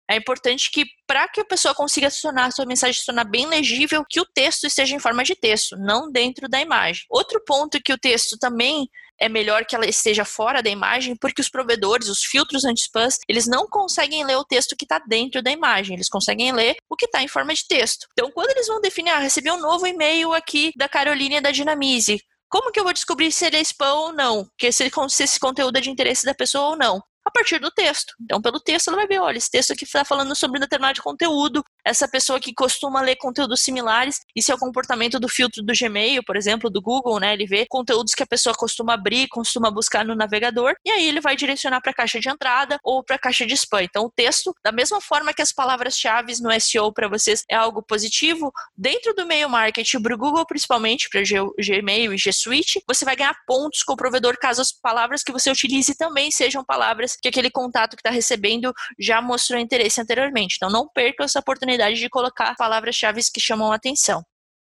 [0.08, 3.24] É importante que, para que a pessoa consiga se tornar, a sua mensagem se tornar
[3.24, 7.04] bem legível, que o texto esteja em forma de texto, não dentro da imagem.
[7.08, 8.86] Outro ponto que o texto também
[9.18, 13.46] é melhor que ela esteja fora da imagem, porque os provedores, os filtros anti-spam, eles
[13.46, 17.06] não conseguem ler o texto que está dentro da imagem, eles conseguem ler o que
[17.06, 18.06] está em forma de texto.
[18.12, 22.20] Então, quando eles vão definir, ah, recebi um novo e-mail aqui da Caroline da Dinamize,
[22.54, 24.48] como que eu vou descobrir se ele é spam ou não?
[24.56, 27.02] Que se, se esse conteúdo é de interesse da pessoa ou não?
[27.24, 28.14] A partir do texto.
[28.22, 31.02] Então, pelo texto, ela vai ver, olha, esse texto aqui está falando sobre um determinado
[31.02, 35.72] conteúdo, essa pessoa que costuma ler conteúdos similares, isso é o comportamento do filtro do
[35.72, 37.34] Gmail, por exemplo, do Google, né?
[37.34, 41.20] Ele vê conteúdos que a pessoa costuma abrir, costuma buscar no navegador, e aí ele
[41.20, 43.82] vai direcionar para a caixa de entrada ou para a caixa de spam.
[43.82, 47.82] Então, o texto, da mesma forma que as palavras-chave no SEO para vocês é algo
[47.82, 53.04] positivo, dentro do e-mail marketing, para o Google principalmente, para Gmail e G Suite, você
[53.04, 57.16] vai ganhar pontos com o provedor caso as palavras que você utilize também sejam palavras
[57.20, 60.56] que aquele contato que está recebendo já mostrou interesse anteriormente.
[60.56, 64.22] Então, não perca essa oportunidade de colocar palavras-chave que chamam a atenção.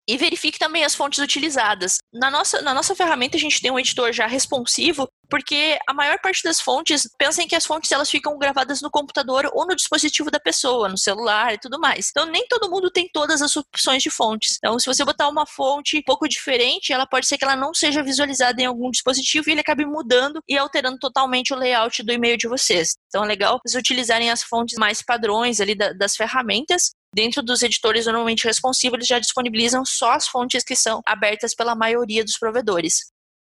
[0.09, 1.99] E verifique também as fontes utilizadas.
[2.11, 6.19] Na nossa, na nossa ferramenta, a gente tem um editor já responsivo, porque a maior
[6.23, 10.31] parte das fontes, pensem que as fontes elas ficam gravadas no computador ou no dispositivo
[10.31, 12.09] da pessoa, no celular e tudo mais.
[12.09, 14.57] Então, nem todo mundo tem todas as opções de fontes.
[14.57, 17.75] Então, se você botar uma fonte um pouco diferente, ela pode ser que ela não
[17.75, 22.13] seja visualizada em algum dispositivo e ele acabe mudando e alterando totalmente o layout do
[22.15, 22.95] e-mail de vocês.
[23.09, 28.07] Então, é legal vocês utilizarem as fontes mais padrões ali das ferramentas Dentro dos editores
[28.07, 33.13] normalmente responsivos, eles já disponibilizam só as fontes que são abertas pela maioria dos provedores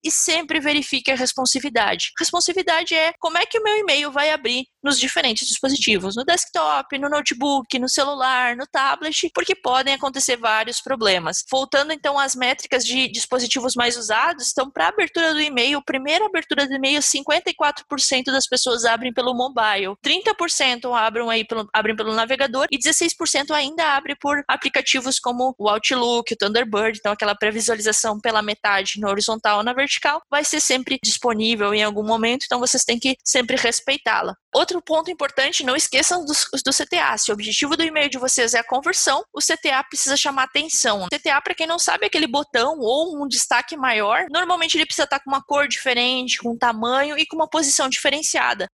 [0.04, 2.12] e sempre verifique a responsividade.
[2.18, 6.98] Responsividade é como é que o meu e-mail vai abrir nos diferentes dispositivos, no desktop,
[6.98, 11.44] no notebook, no celular, no tablet, porque podem acontecer vários problemas.
[11.50, 16.68] Voltando então às métricas de dispositivos mais usados, então para abertura do e-mail, primeira abertura
[16.68, 22.68] do e-mail, 54% das pessoas abrem pelo mobile, 30% abrem aí pelo, abrem pelo navegador
[22.72, 28.42] e 16% ainda abrem por aplicativos como o Outlook, o Thunderbird, então aquela previsualização pela
[28.42, 32.84] metade na horizontal ou na vertical vai ser sempre disponível em algum momento, então vocês
[32.84, 34.36] têm que sempre respeitá-la.
[34.54, 37.18] Outro ponto importante, não esqueçam do, do CTA.
[37.18, 41.04] Se o objetivo do e-mail de vocês é a conversão, o CTA precisa chamar atenção.
[41.04, 44.26] O CTA, para quem não sabe, é aquele botão ou um destaque maior.
[44.32, 47.88] Normalmente ele precisa estar com uma cor diferente, com um tamanho e com uma posição
[47.88, 48.68] diferenciada.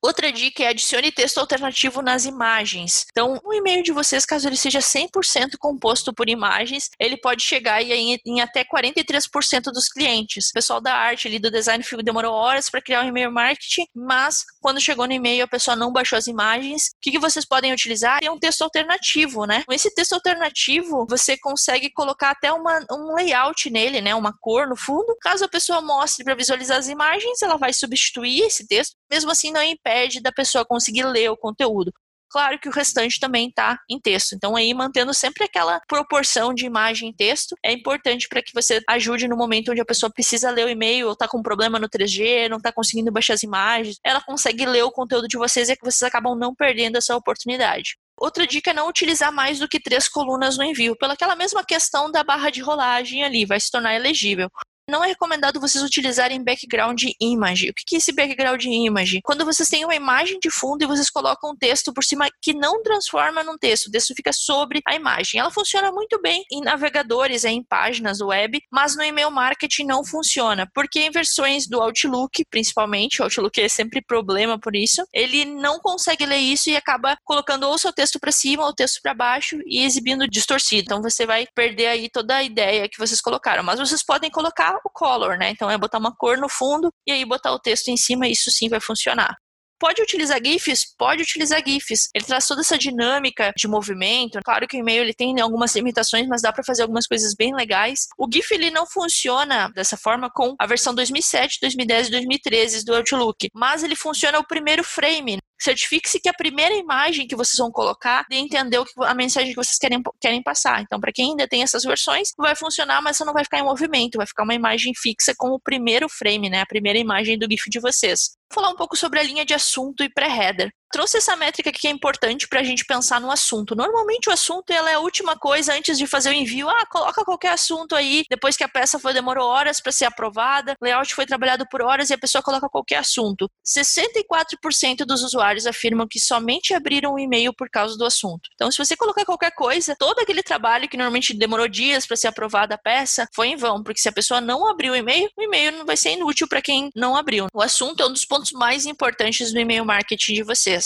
[0.00, 3.04] Outra dica é adicione texto alternativo nas imagens.
[3.10, 7.82] Então, o e-mail de vocês, caso ele seja 100% composto por imagens, ele pode chegar
[7.82, 10.50] em, em até 43% dos clientes.
[10.50, 14.44] O pessoal da arte ali do design demorou horas para criar um e-mail marketing, mas
[14.60, 16.90] quando chegou no e-mail a pessoa não baixou as imagens.
[16.94, 18.20] O que, que vocês podem utilizar?
[18.22, 19.64] É um texto alternativo, né?
[19.66, 24.14] Com esse texto alternativo, você consegue colocar até uma, um layout nele, né?
[24.14, 25.16] Uma cor no fundo.
[25.20, 28.94] Caso a pessoa mostre para visualizar as imagens, ela vai substituir esse texto.
[29.10, 31.92] Mesmo assim, não impede da pessoa conseguir ler o conteúdo.
[32.30, 34.34] Claro que o restante também está em texto.
[34.34, 38.82] Então, aí, mantendo sempre aquela proporção de imagem e texto, é importante para que você
[38.86, 41.88] ajude no momento onde a pessoa precisa ler o e-mail ou está com problema no
[41.88, 43.96] 3G, não está conseguindo baixar as imagens.
[44.04, 47.16] Ela consegue ler o conteúdo de vocês e é que vocês acabam não perdendo essa
[47.16, 47.96] oportunidade.
[48.20, 52.10] Outra dica é não utilizar mais do que três colunas no envio, pelaquela mesma questão
[52.10, 54.50] da barra de rolagem ali, vai se tornar elegível
[54.88, 57.68] não é recomendado vocês utilizarem background image.
[57.68, 59.20] O que é esse background image?
[59.22, 62.54] Quando vocês têm uma imagem de fundo e vocês colocam um texto por cima que
[62.54, 65.40] não transforma num texto, o texto fica sobre a imagem.
[65.40, 70.66] Ela funciona muito bem em navegadores, em páginas web, mas no e-mail marketing não funciona,
[70.74, 75.78] porque em versões do Outlook, principalmente, o Outlook é sempre problema por isso, ele não
[75.80, 79.12] consegue ler isso e acaba colocando ou seu texto para cima ou o texto para
[79.12, 80.82] baixo e exibindo distorcido.
[80.82, 84.77] Então você vai perder aí toda a ideia que vocês colocaram, mas vocês podem colocar
[84.84, 85.50] o color, né?
[85.50, 88.50] Então é botar uma cor no fundo e aí botar o texto em cima, isso
[88.50, 89.36] sim vai funcionar.
[89.78, 90.94] Pode utilizar GIFs?
[90.96, 92.08] Pode utilizar GIFs.
[92.14, 94.40] Ele traz toda essa dinâmica de movimento.
[94.44, 97.54] Claro que o e-mail ele tem algumas limitações, mas dá para fazer algumas coisas bem
[97.54, 98.08] legais.
[98.18, 102.94] O GIF ele não funciona dessa forma com a versão 2007, 2010 e 2013 do
[102.94, 105.38] Outlook, mas ele funciona o primeiro frame.
[105.60, 109.76] Certifique-se que a primeira imagem que vocês vão colocar de entender a mensagem que vocês
[109.76, 110.82] querem, querem passar.
[110.82, 113.64] Então, para quem ainda tem essas versões, vai funcionar, mas você não vai ficar em
[113.64, 116.60] movimento, vai ficar uma imagem fixa com o primeiro frame, né?
[116.60, 118.37] A primeira imagem do GIF de vocês.
[118.52, 121.90] Falar um pouco sobre a linha de assunto e pré-header trouxe essa métrica que é
[121.90, 123.74] importante para a gente pensar no assunto.
[123.74, 126.68] Normalmente o assunto ela é a última coisa antes de fazer o envio.
[126.68, 130.76] Ah, coloca qualquer assunto aí, depois que a peça foi demorou horas para ser aprovada,
[130.80, 133.50] layout foi trabalhado por horas e a pessoa coloca qualquer assunto.
[133.66, 138.48] 64% dos usuários afirmam que somente abriram o e-mail por causa do assunto.
[138.54, 142.28] Então, se você colocar qualquer coisa, todo aquele trabalho que normalmente demorou dias para ser
[142.28, 145.42] aprovada a peça foi em vão, porque se a pessoa não abriu o e-mail, o
[145.42, 147.46] e-mail não vai ser inútil para quem não abriu.
[147.52, 150.77] O assunto é um dos pontos mais importantes do e-mail marketing de você.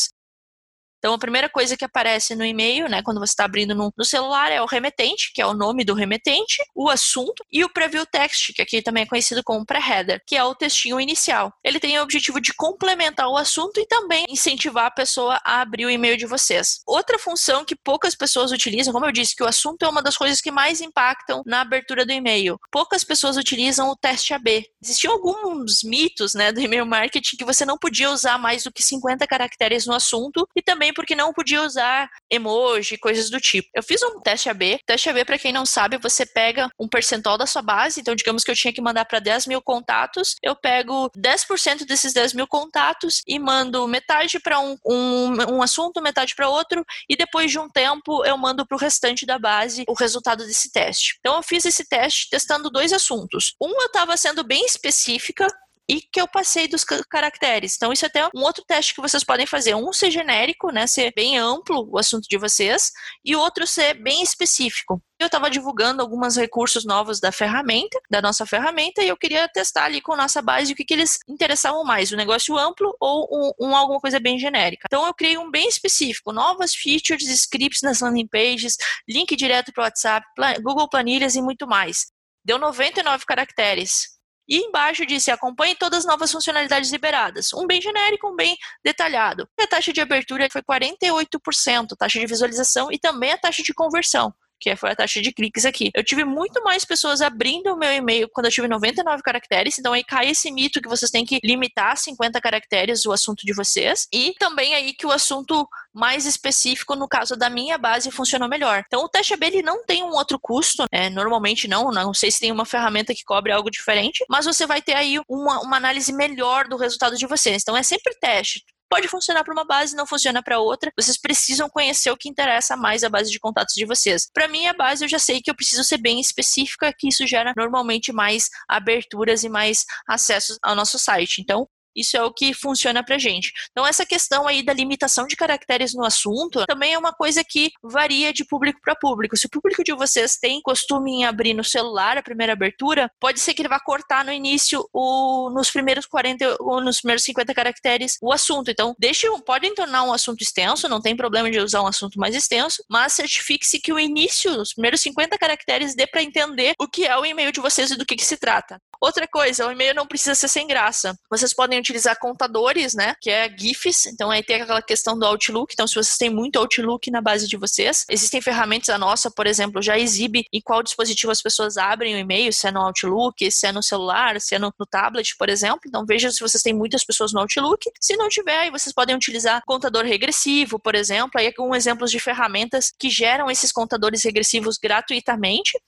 [1.02, 4.04] Então, a primeira coisa que aparece no e-mail, né, quando você está abrindo no, no,
[4.04, 8.06] celular, é o remetente, que é o nome do remetente, o assunto e o preview
[8.06, 11.52] text, que aqui também é conhecido como pré-header, que é o textinho inicial.
[11.64, 15.86] Ele tem o objetivo de complementar o assunto e também incentivar a pessoa a abrir
[15.86, 16.82] o e-mail de vocês.
[16.86, 20.16] Outra função que poucas pessoas utilizam, como eu disse, que o assunto é uma das
[20.16, 22.56] coisas que mais impactam na abertura do e-mail.
[22.70, 24.66] Poucas pessoas utilizam o teste AB.
[24.80, 28.84] Existiam alguns mitos, né, do e-mail marketing que você não podia usar mais do que
[28.84, 33.68] 50 caracteres no assunto e também também porque não podia usar emoji, coisas do tipo.
[33.74, 34.78] Eu fiz um teste AB.
[34.86, 38.00] Teste AB, para quem não sabe, você pega um percentual da sua base.
[38.00, 42.12] Então, digamos que eu tinha que mandar para 10 mil contatos, eu pego 10% desses
[42.12, 47.16] 10 mil contatos e mando metade para um, um, um assunto, metade para outro, e
[47.16, 51.16] depois de um tempo eu mando para o restante da base o resultado desse teste.
[51.20, 53.54] Então, eu fiz esse teste testando dois assuntos.
[53.60, 55.46] Um, eu estava sendo bem específica
[55.88, 57.74] e que eu passei dos caracteres.
[57.76, 59.74] Então, isso é até um outro teste que vocês podem fazer.
[59.74, 62.90] Um ser genérico, né, ser bem amplo o assunto de vocês,
[63.24, 65.02] e outro ser bem específico.
[65.18, 69.84] Eu estava divulgando alguns recursos novos da ferramenta, da nossa ferramenta, e eu queria testar
[69.84, 73.28] ali com a nossa base o que, que eles interessavam mais, o negócio amplo ou
[73.30, 74.86] um, um, alguma coisa bem genérica.
[74.86, 78.76] Então, eu criei um bem específico, novas features, scripts nas landing pages,
[79.08, 80.26] link direto para o WhatsApp,
[80.62, 82.06] Google Planilhas e muito mais.
[82.44, 84.12] Deu 99 caracteres.
[84.52, 87.54] E embaixo disse: acompanhe todas as novas funcionalidades liberadas.
[87.54, 89.48] Um bem genérico, um bem detalhado.
[89.58, 94.30] A taxa de abertura foi 48%, taxa de visualização e também a taxa de conversão
[94.62, 95.90] que foi a taxa de cliques aqui.
[95.92, 99.92] Eu tive muito mais pessoas abrindo o meu e-mail quando eu tive 99 caracteres, então
[99.92, 104.06] aí cai esse mito que vocês têm que limitar 50 caracteres o assunto de vocês,
[104.12, 108.84] e também aí que o assunto mais específico, no caso da minha base, funcionou melhor.
[108.86, 111.10] Então, o teste AB ele não tem um outro custo, né?
[111.10, 114.80] normalmente não, não sei se tem uma ferramenta que cobre algo diferente, mas você vai
[114.80, 117.62] ter aí uma, uma análise melhor do resultado de vocês.
[117.62, 120.92] Então, é sempre teste pode funcionar para uma base, não funciona para outra.
[120.94, 124.28] Vocês precisam conhecer o que interessa mais a base de contatos de vocês.
[124.30, 127.26] Para mim, a base eu já sei que eu preciso ser bem específica, que isso
[127.26, 131.40] gera normalmente mais aberturas e mais acessos ao nosso site.
[131.40, 133.52] Então, isso é o que funciona pra gente.
[133.70, 137.70] Então, essa questão aí da limitação de caracteres no assunto também é uma coisa que
[137.82, 139.36] varia de público para público.
[139.36, 143.40] Se o público de vocês tem costume em abrir no celular a primeira abertura, pode
[143.40, 147.54] ser que ele vá cortar no início o, nos primeiros 40 ou nos primeiros 50
[147.54, 148.70] caracteres o assunto.
[148.70, 152.34] Então, deixe, podem tornar um assunto extenso, não tem problema de usar um assunto mais
[152.34, 157.06] extenso, mas certifique-se que o início, os primeiros 50 caracteres, dê para entender o que
[157.06, 158.80] é o e-mail de vocês e do que, que se trata.
[159.00, 161.18] Outra coisa, o e-mail não precisa ser sem graça.
[161.28, 163.14] Vocês podem utilizar contadores, né?
[163.20, 164.06] Que é GIFs.
[164.06, 165.72] Então aí tem aquela questão do Outlook.
[165.72, 169.46] Então, se vocês têm muito Outlook na base de vocês, existem ferramentas, a nossa, por
[169.46, 173.50] exemplo, já exibe em qual dispositivo as pessoas abrem o e-mail, se é no Outlook,
[173.50, 175.80] se é no celular, se é no, no tablet, por exemplo.
[175.86, 177.90] Então veja se vocês têm muitas pessoas no Outlook.
[178.00, 181.32] Se não tiver, aí vocês podem utilizar contador regressivo, por exemplo.
[181.36, 185.78] Aí é um exemplos de ferramentas que geram esses contadores regressivos gratuitamente.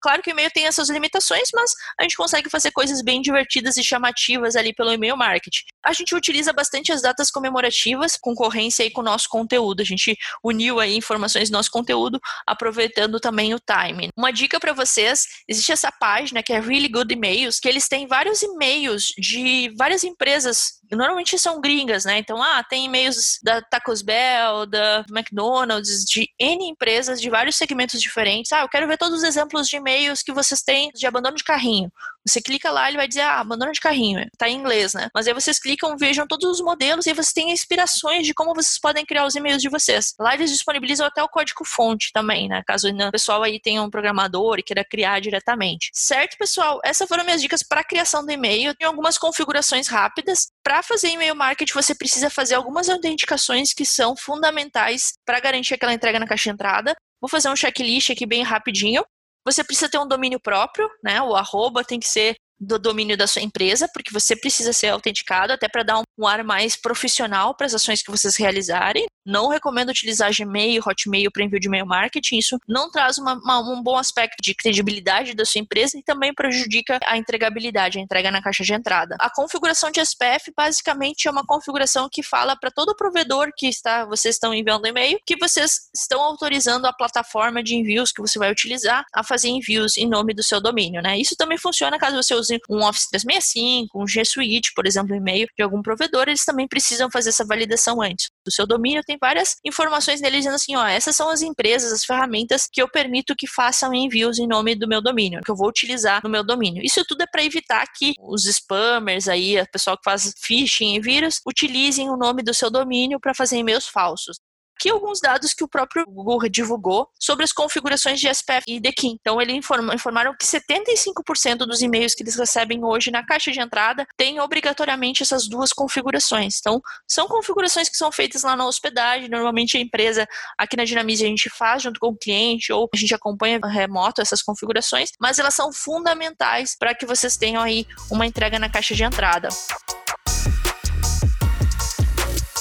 [0.00, 3.76] Claro que o e-mail tem essas limitações, mas a gente consegue fazer coisas bem divertidas
[3.76, 5.64] e chamativas ali pelo e-mail marketing.
[5.84, 9.80] A gente utiliza bastante as datas comemorativas, concorrência aí com o nosso conteúdo.
[9.80, 14.10] A gente uniu aí informações do nosso conteúdo, aproveitando também o timing.
[14.16, 18.06] Uma dica para vocês, existe essa página que é Really Good Emails, que eles têm
[18.06, 22.18] vários e-mails de várias empresas normalmente são gringas, né?
[22.18, 28.00] Então, ah, tem e-mails da Tacos Bell, da McDonald's, de N empresas de vários segmentos
[28.00, 28.52] diferentes.
[28.52, 31.44] Ah, eu quero ver todos os exemplos de e-mails que vocês têm de abandono de
[31.44, 31.90] carrinho.
[32.26, 34.24] Você clica lá, ele vai dizer, ah, abandono de carrinho.
[34.36, 35.08] Tá em inglês, né?
[35.14, 38.78] Mas aí vocês clicam, vejam todos os modelos e vocês têm inspirações de como vocês
[38.78, 40.14] podem criar os e-mails de vocês.
[40.20, 42.62] Lá eles disponibilizam até o código-fonte também, né?
[42.66, 45.90] Caso o pessoal aí tenha um programador e queira criar diretamente.
[45.94, 46.80] Certo, pessoal?
[46.84, 48.74] Essas foram minhas dicas para criação do e-mail.
[48.74, 50.48] Tem algumas configurações rápidas.
[50.62, 55.94] Para fazer e-mail marketing, você precisa fazer algumas autenticações que são fundamentais para garantir aquela
[55.94, 56.94] entrega na caixa de entrada.
[57.20, 59.02] Vou fazer um checklist aqui bem rapidinho.
[59.50, 61.22] Você precisa ter um domínio próprio, né?
[61.22, 65.52] O arroba tem que ser do domínio da sua empresa, porque você precisa ser autenticado
[65.52, 69.06] até para dar um, ar mais profissional para as ações que vocês realizarem.
[69.24, 72.38] Não recomendo utilizar Gmail, Hotmail para envio de e-mail marketing.
[72.38, 76.34] Isso não traz uma, uma, um bom aspecto de credibilidade da sua empresa e também
[76.34, 79.16] prejudica a entregabilidade, a entrega na caixa de entrada.
[79.20, 84.04] A configuração de SPF basicamente é uma configuração que fala para todo provedor que está,
[84.04, 88.50] vocês estão enviando e-mail que vocês estão autorizando a plataforma de envios que você vai
[88.50, 91.18] utilizar a fazer envios em nome do seu domínio, né?
[91.18, 95.14] Isso também funciona caso você use use um Office 365, um G Suite, por exemplo,
[95.14, 98.28] e-mail de algum provedor, eles também precisam fazer essa validação antes.
[98.44, 102.04] Do seu domínio tem várias informações nele dizendo assim, ó, essas são as empresas, as
[102.04, 105.68] ferramentas que eu permito que façam envios em nome do meu domínio, que eu vou
[105.68, 106.82] utilizar no meu domínio.
[106.84, 111.00] Isso tudo é para evitar que os spammers aí, o pessoal que faz phishing e
[111.00, 114.38] vírus, utilizem o nome do seu domínio para fazer e-mails falsos
[114.78, 119.18] aqui alguns dados que o próprio Google divulgou sobre as configurações de SPF e DKIM.
[119.20, 124.06] Então, eles informaram que 75% dos e-mails que eles recebem hoje na caixa de entrada
[124.16, 126.58] têm obrigatoriamente essas duas configurações.
[126.60, 129.28] Então, são configurações que são feitas lá na hospedagem.
[129.28, 132.96] Normalmente, a empresa, aqui na Dinamize, a gente faz junto com o cliente ou a
[132.96, 138.26] gente acompanha remoto essas configurações, mas elas são fundamentais para que vocês tenham aí uma
[138.26, 139.48] entrega na caixa de entrada.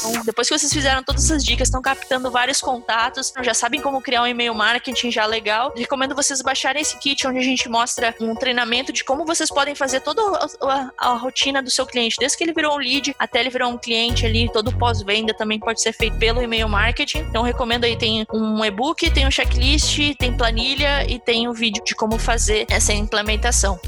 [0.09, 4.01] Então, depois que vocês fizeram todas essas dicas, estão captando vários contatos, já sabem como
[4.01, 8.15] criar um e-mail marketing já legal, recomendo vocês baixarem esse kit onde a gente mostra
[8.19, 12.15] um treinamento de como vocês podem fazer toda a, a, a rotina do seu cliente,
[12.19, 15.59] desde que ele virou um lead até ele virar um cliente ali, todo pós-venda também
[15.59, 17.19] pode ser feito pelo e-mail marketing.
[17.19, 21.83] Então, recomendo aí, tem um e-book, tem um checklist, tem planilha e tem um vídeo
[21.83, 23.79] de como fazer essa implementação.